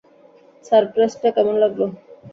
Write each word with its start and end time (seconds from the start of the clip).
সারপ্রাইজটা 0.65 1.29
কেমন 1.35 1.55
লাগল? 1.63 1.81